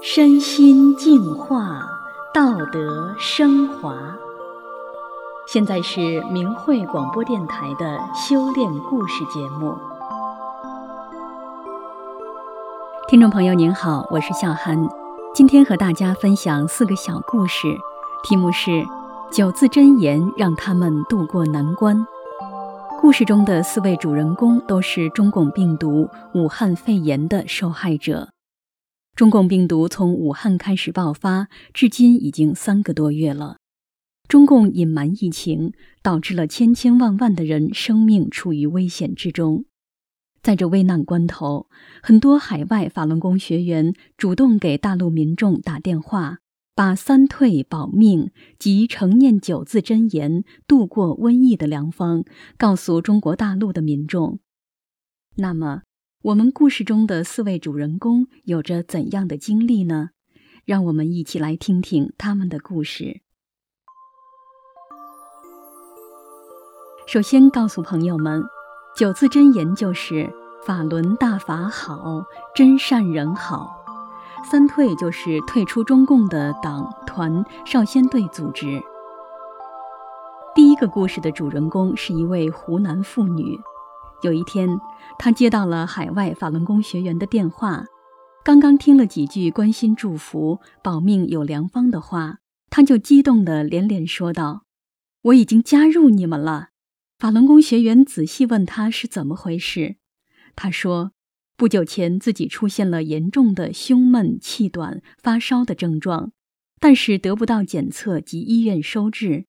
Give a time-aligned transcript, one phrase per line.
[0.00, 1.82] 身心净化，
[2.32, 3.94] 道德升华。
[5.46, 9.74] 现在是明慧广播电台的修炼故事节目。
[13.08, 14.88] 听众朋友您好，我是笑涵，
[15.34, 17.66] 今天和大家分享四个小故事，
[18.22, 18.84] 题目是
[19.32, 22.06] “九字真言让他们渡过难关”。
[23.00, 28.28] 故事中的四位主人公都是中共病毒武汉肺炎的受害者。
[29.18, 33.56] 中共病毒从武汉开始爆发，至今已经三个多月了。
[34.28, 35.72] 中共隐瞒疫情，
[36.04, 39.64] 导致了千千万万的人生命处于危险之中。
[40.40, 41.68] 在这危难关头，
[42.00, 46.38] 很多海外法轮功学员主动给大陆民众打电话，
[46.76, 52.22] 把三退保命及承念九字真言度过瘟疫的良方
[52.56, 54.38] 告诉中国大陆的民众。
[55.34, 55.82] 那么，
[56.22, 60.10] 我们故事中的四位主人公有着怎样的经历呢？
[60.64, 63.20] 让我们一起来听听他们的故事。
[67.06, 68.42] 首先告诉朋友们，
[68.96, 70.28] 九字真言就是
[70.66, 73.76] 法轮大法好，真善人好。
[74.50, 78.82] 三退就是退出中共的党团少先队组织。
[80.52, 83.56] 第一个故事的主人公是一位湖南妇女。
[84.22, 84.68] 有一天，
[85.18, 87.84] 他接到了海外法轮功学员的电话，
[88.44, 92.38] 刚刚听了几句关心祝福、保命有良方的话，
[92.68, 94.64] 他就激动地连连说道
[95.22, 96.70] ：“我已经加入你们了。”
[97.18, 99.96] 法轮功学员仔细问他是怎么回事，
[100.56, 101.12] 他说
[101.56, 106.32] ：“不久前自己出现了严重的胸闷、气短、发烧的症状，
[106.80, 109.46] 但是得不到检测及医院收治，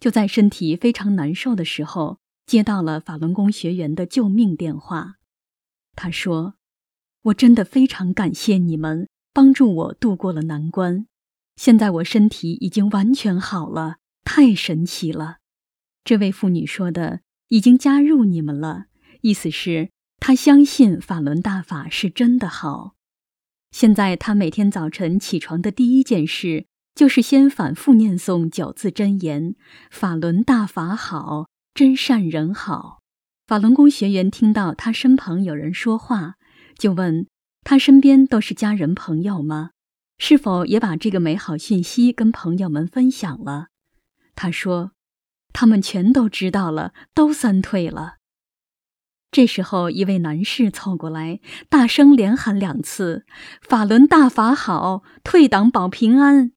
[0.00, 2.18] 就在身体非常难受的时候，
[2.52, 5.14] 接到了法轮功学员的救命电话。
[5.96, 6.56] 他说
[7.32, 11.06] ：‘我真的非常感谢你们帮助我度过了难关，
[11.56, 15.38] 现在我身体已经完全好了，太神奇了。’”
[16.04, 18.84] 这位妇女说的“已经加入你们了”，
[19.22, 19.88] 意思是
[20.20, 22.96] 她相信法轮大法是真的好。
[23.70, 29.54] 现在她每天早晨起床的第一件事，就是先反复念诵九字真言
[29.90, 33.00] ：“法轮大法好，真善人好。”
[33.46, 36.34] 法轮功学员听到他身旁有人说话，
[36.78, 37.26] 就问
[37.62, 39.70] 他身边都是家人朋友吗？
[40.18, 43.68] 是否也把这个美好讯息跟朋友们分享了？
[44.34, 44.92] 他说。
[45.54, 48.14] 他们全都知道了，都三退了。
[49.30, 53.26] 这时候，一位男士凑过来，大声连喊两次
[53.60, 56.52] ：“法轮大法好，退党保平安。”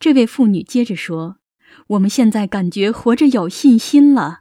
[0.00, 1.36] 这位妇女接着说
[1.88, 4.40] ：“我们现在感觉活着有信心了。”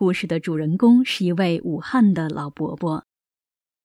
[0.00, 3.04] 故事的主人公是一位武汉的老伯伯。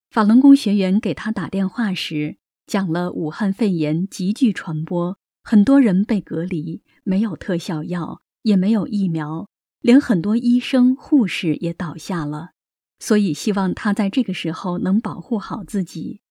[0.10, 9.50] 法轮功学员给他打电话时，讲了武汉肺炎急剧传播，很多人被隔离，没有特效药，也没有疫苗，
[9.82, 12.52] 连很多医生护士也倒下了。
[12.98, 16.22] 所以希望他在这个时候能保护好自己。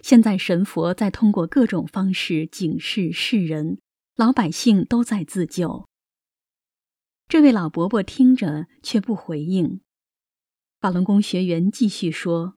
[0.00, 3.78] 现在神佛在通过各种方式警示世人，
[4.16, 5.88] 老百姓都在自救。
[7.30, 9.78] 这位老伯伯听着却不回应。
[10.80, 12.54] 法轮功学员继续说：“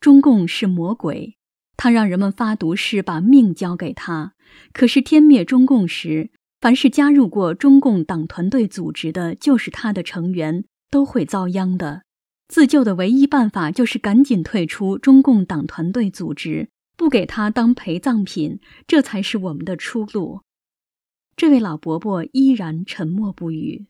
[0.00, 1.36] 中共是魔鬼，
[1.76, 4.34] 他让人们发毒誓把命交给他。
[4.72, 12.02] 可是天灭中共时，凡是加入过中共党团队组织的，就是他的成员，都会遭殃的。
[12.48, 18.58] 自救的唯一办法就是赶紧退出中共党团队组织，不给他当陪葬品，
[18.88, 20.40] 这才是我们的出路。”
[21.36, 23.86] 这位老伯伯依然沉默不语。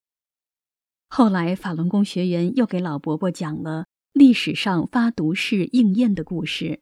[1.09, 6.81] 后来，法轮功学员又给老伯伯讲了历史上发毒誓应验的故事，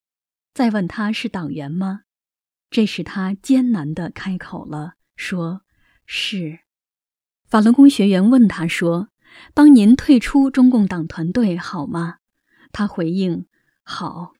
[0.55, 2.03] 再问他是党员吗？
[2.71, 5.63] 这时他艰难地开口了，说
[6.07, 6.61] ：“是。”
[7.45, 9.09] 法轮功学员问他说
[9.53, 12.19] ：“帮您退出中共党团队好吗？”
[12.73, 13.47] 他回应
[13.83, 14.33] ：“好。”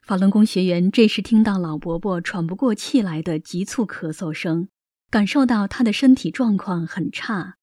[0.00, 4.68] 法轮功学员这时听到老伯伯喘不过气来的急促咳嗽声。
[5.14, 7.54] 感受到他的身体状况很差，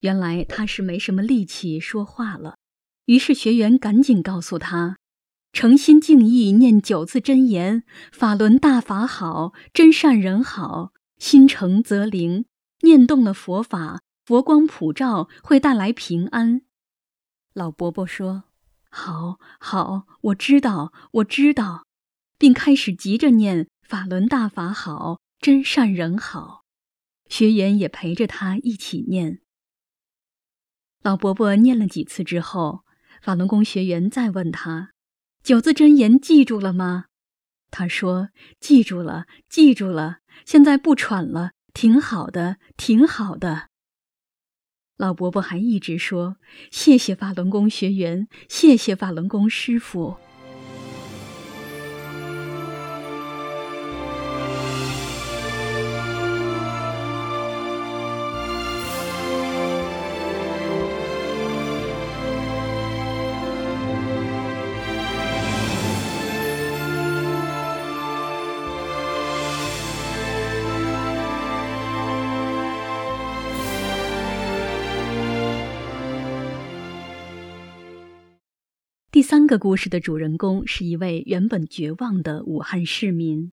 [0.00, 2.56] 原来他是没什么力气说话了。
[3.04, 4.96] 于是学员赶紧告诉他
[5.52, 12.46] ：“诚心敬意念九字真言：法轮大法好，真善人好，心诚则灵。
[12.80, 16.62] 念动了佛法，佛光普照，会带来平安。
[17.52, 18.44] 老伯伯说
[18.88, 21.84] ：“好，好，我知道，我知道。”
[22.40, 26.62] 并开始急着念：“法轮大法好，真善人好。”
[27.28, 29.40] 学员也陪着他一起念。
[31.02, 32.84] 老伯伯念了几次之后，
[33.22, 34.92] 法轮功学员再问他
[35.42, 37.06] ：“九字真言记住了吗？”
[37.70, 38.30] 他说
[38.60, 40.18] ：“记住了，记住了。
[40.44, 43.68] 现在不喘了。”挺好的，挺好的。
[44.96, 46.38] 老伯伯还一直说
[46.72, 50.16] ：“谢谢法轮功学员，谢谢法轮功师傅。”
[79.46, 83.52] 三个故事的主人公是一位原本绝望的武汉市民。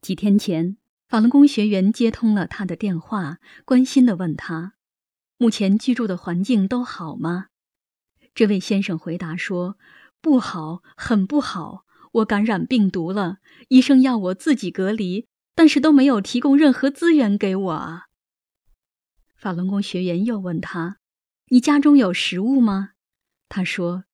[0.00, 0.76] 几天前，
[1.08, 4.74] 法轮功学员接通了他的电话，关心地问他
[5.36, 7.46] ：“目前居住的环境都好吗？”
[8.36, 9.76] 这位先生回答说
[10.22, 11.84] ：“不好，很不好。
[12.12, 15.26] 我感染病毒了，医生要我自己隔离，
[15.56, 18.04] 但是都没有提供任何资源给我啊。”
[19.36, 20.98] 法轮功学员又问他
[21.50, 22.90] ：“你家中有食物吗？”
[23.50, 24.04] 他说。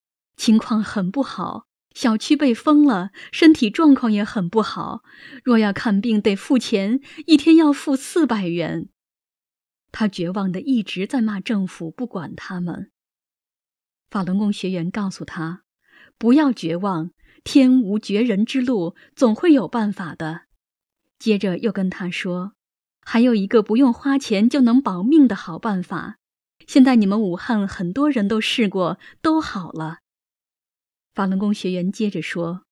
[0.43, 5.05] 情况很不好，小区被封了，身体状况也很不好。
[5.44, 8.89] 若要看病得付钱，一天要付四百元。
[9.93, 12.91] 他绝望的一直在骂政府不管他们。
[14.11, 15.62] 法轮功学员告诉他
[16.19, 17.12] ：“不要绝望，
[17.44, 20.47] 天无绝人之路，总会有办法的。”
[21.21, 22.55] 接着又跟他说
[23.06, 26.17] ：“还有一个不用花钱就能保命的好办法，
[26.67, 29.99] 现在你们武汉很多人都试过，都好了。”
[31.14, 32.62] 法轮功学员接着说：“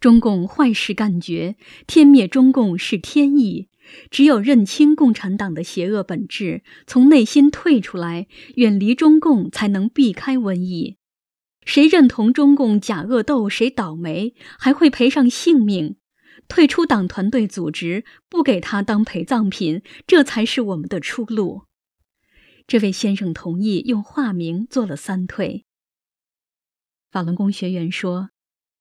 [0.00, 3.68] 中共坏事干绝，天灭中共是天意。
[4.10, 8.26] 只有认清共产党的邪恶本质，从内心退出来，
[8.56, 10.98] 远离中共，才能避开瘟疫。
[11.64, 15.96] 谁认同中共假恶斗，谁倒霉，还会赔上性命。
[16.48, 21.62] 退出党团队组织，不给他当陪葬品，这才是我们的出路。”
[22.66, 25.64] 这位先生同意用化名做了三退。
[27.10, 28.30] 法轮功学员说：“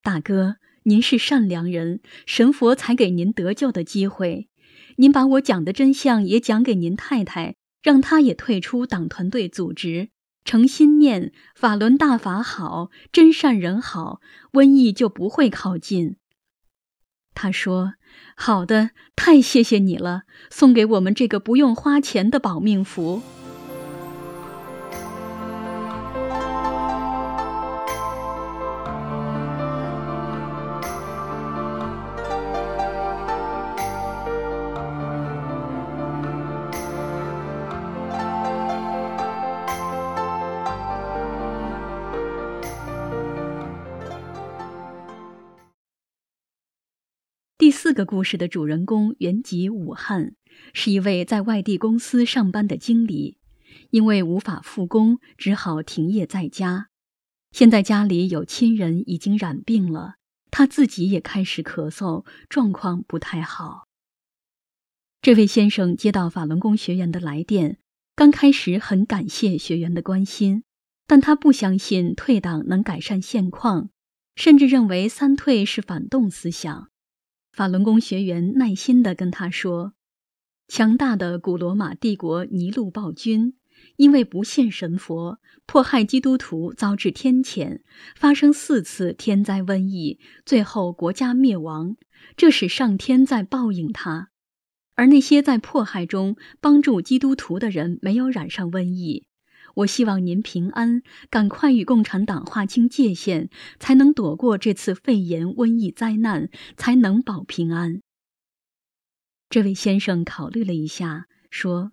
[0.03, 4.49] 大哥，您是善良人，神佛才给您得救的机会。
[4.97, 10.09] 您把我讲的真相也讲给您太太，让她也退出党团队组织，
[10.43, 14.19] 诚心念法轮大法好，真善人好，
[14.53, 16.17] 瘟疫就不会靠近。”
[17.33, 17.93] 他说
[18.35, 23.21] ：“好的，太谢谢你了，送给我们这个不用花钱的保命符。”
[47.67, 50.33] 第四个故事的主人公原籍武汉，
[50.71, 53.39] 是一位在外地公司上班的经理，
[53.89, 56.87] 因为无法复工，只好停业在家。
[57.51, 60.15] 现在家里有亲人已经染病了，
[60.49, 63.89] 他自己也开始咳嗽，状况不太好。
[65.21, 67.79] 这位先生接到法轮功学员的来电，
[68.15, 70.63] 刚开始很感谢学员的关心，
[71.05, 73.89] 但他不相信退党能改善现况，
[74.37, 76.87] 甚至认为三退是反动思想。
[77.57, 79.93] 法轮功学员耐心地跟他说
[80.69, 83.55] ：“强大的古罗马帝国尼禄暴君，
[83.95, 87.81] 因为不信神佛，迫害基督徒，遭致天谴，
[88.15, 91.97] 发生四次天灾瘟疫，最后国家灭亡。
[92.35, 94.29] 这使上天在报应他。
[94.93, 99.25] 而那些在迫害中帮助基督徒的人，没有染上瘟疫。”
[99.77, 108.01] 我希望您平安，赶快与共产党划清界限，才能躲过这次肺炎瘟疫灾难，才能保平安。
[109.49, 111.91] 这位先生考虑了一下，说：“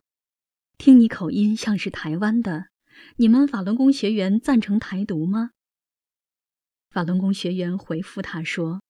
[0.78, 2.68] 听你口音像是台湾的，
[3.16, 5.50] 你们法轮功学员赞成台独吗？”
[6.90, 8.80] 法轮功学员回复他说：“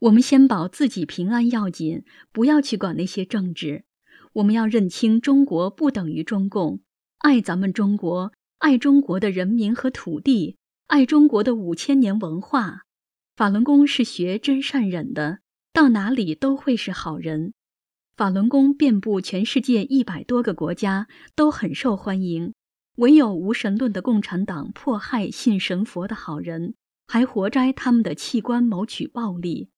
[0.00, 3.86] 我们先保自己平安要紧，不要去管那些政治。
[4.34, 6.82] 我们要认清中国不等于中共。”
[7.18, 10.56] 爱咱们中国，爱中国的人民和土地，
[10.86, 12.82] 爱中国的五千年文化。
[13.34, 15.40] 法轮功是学真善忍的，
[15.72, 17.52] 到哪里都会是好人。
[18.16, 22.54] 法轮功遍布全世界一百多个国家，都很受欢迎。
[22.96, 26.74] 唯有无神论的共产党迫害信神佛的好人，
[27.06, 29.68] 还活摘他们的器官谋取暴利。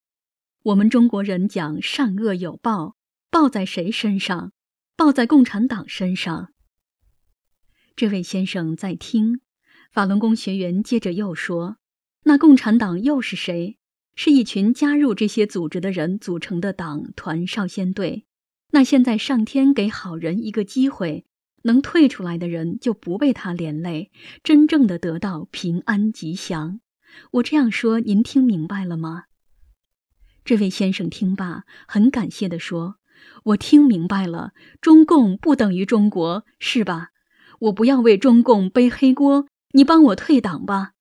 [0.64, 2.94] 我们中国人讲善恶有报，
[3.30, 4.52] 报在谁身上？
[4.96, 6.50] 报在共产党身上。
[7.98, 9.40] 这位先生在听，
[9.90, 11.78] 法轮功学员接着又说
[12.22, 13.76] ：“那共产党又是谁？
[14.14, 18.24] 是一群加入这些组织的人组成的党团少先队。
[18.70, 21.24] 那现在上天给好人一个机会。”
[21.62, 24.12] 能退出来的人就不被他连累，
[24.44, 26.78] 真正的得到平安吉祥。
[27.32, 29.24] 我这样说，您听明白了吗？
[30.44, 32.98] 这位先生听罢，很感谢地说
[33.42, 37.10] ：“我听明白了，中共不等于中国，是吧？
[37.60, 40.92] 我不要为中共背黑锅，你帮我退党吧。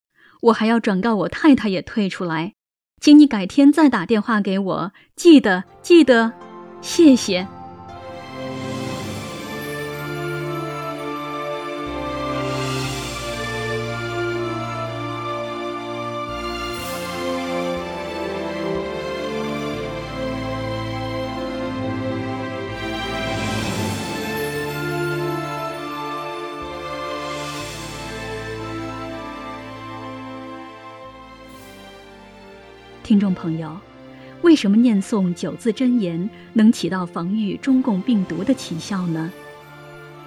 [0.41, 2.53] 我还要转告我太太也退出来，
[3.01, 6.33] 请你改天再打电话给我，记得记得，
[6.81, 7.47] 谢谢。”
[33.07, 33.71] 听众朋友，
[34.41, 39.31] 为什么念诵九字真言能起到防御中共病毒的奇效呢？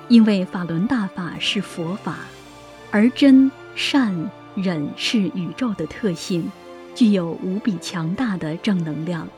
[0.08, 2.20] 因为法轮大法是佛法，
[2.90, 6.50] 而真善忍是宇宙的特性，
[6.94, 9.28] 具有无比强大的正能量。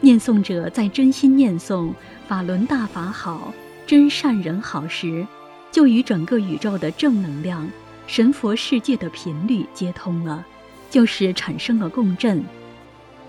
[0.00, 1.92] 念诵者在真心念诵
[2.28, 3.52] 法轮大法好、
[3.88, 5.26] 真善人好时，
[5.72, 7.68] 就与整个宇宙的正能量、
[8.06, 10.46] 神佛世界的频率接通了。
[10.92, 12.44] 就是产生了共振，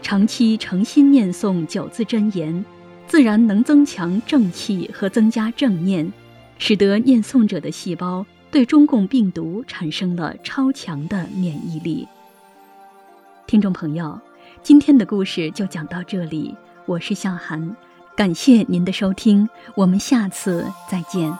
[0.01, 2.65] 长期诚心念诵九字真言，
[3.07, 6.11] 自然能增强正气和增加正念，
[6.57, 12.05] 使得念诵者的细胞对中共病毒产生了超强的免疫力。
[13.47, 14.19] 听众朋友，
[14.61, 16.53] 今天的故事就讲到这里，
[16.85, 17.73] 我是向涵，
[18.13, 21.33] 感谢您的收听，我们下次再见。